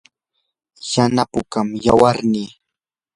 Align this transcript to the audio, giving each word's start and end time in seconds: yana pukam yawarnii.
yana 0.91 1.23
pukam 1.31 1.67
yawarnii. 1.85 2.49